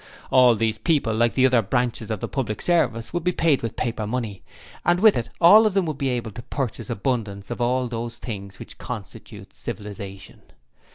All 0.31 0.55
these 0.55 0.79
people 0.79 1.13
like 1.13 1.35
the 1.35 1.45
other 1.45 1.61
branches 1.61 2.09
of 2.09 2.21
the 2.21 2.27
public 2.27 2.59
service 2.63 3.13
would 3.13 3.23
be 3.23 3.31
paid 3.31 3.61
with 3.61 3.75
paper 3.75 4.07
money, 4.07 4.41
and 4.83 4.99
with 4.99 5.15
it 5.15 5.29
all 5.39 5.67
of 5.67 5.75
them 5.75 5.85
would 5.85 5.99
be 5.99 6.09
able 6.09 6.31
to 6.31 6.41
purchase 6.41 6.89
abundance 6.89 7.51
of 7.51 7.61
all 7.61 7.87
those 7.87 8.17
things 8.17 8.57
which 8.57 8.79
constitute 8.79 9.53
civilization. 9.53 10.41